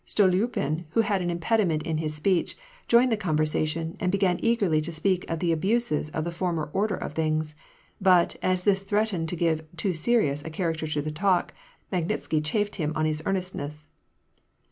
Stoluipin, 0.03 0.85
who 0.93 1.01
had 1.01 1.21
an 1.21 1.29
impediment 1.29 1.83
in 1.83 1.99
his 1.99 2.15
speech, 2.15 2.57
joined 2.87 3.11
the 3.11 3.15
conversation, 3.17 3.95
and 3.99 4.11
began 4.11 4.39
eagerly 4.41 4.81
to 4.81 4.91
speak 4.91 5.29
of 5.29 5.37
the 5.37 5.51
abuses 5.51 6.09
of 6.09 6.23
the 6.23 6.31
former 6.31 6.71
order 6.73 6.95
of 6.95 7.13
things; 7.13 7.53
but. 8.01 8.35
as 8.41 8.63
this 8.63 8.81
threatened 8.81 9.29
to 9.29 9.35
give 9.35 9.59
a 9.59 9.75
too 9.75 9.93
serious 9.93 10.41
character 10.41 10.87
to 10.87 11.03
the 11.03 11.11
talk, 11.11 11.53
Magnitsky 11.93 12.41
chaffed 12.43 12.77
him 12.77 12.93
on 12.95 13.05
his 13.05 13.21
earnestness. 13.27 13.85